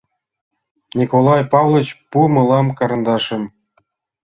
[0.97, 3.43] —Николай Павлыч, пу мылам карандашым!